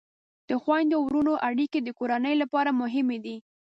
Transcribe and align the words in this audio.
د 0.49 0.51
خویندو 0.61 0.95
او 0.97 1.03
ورونو 1.05 1.33
اړیکې 1.49 1.79
د 1.83 1.89
کورنۍ 1.99 2.35
لپاره 2.41 2.77
مهمې 2.81 3.17
دي. 3.25 3.35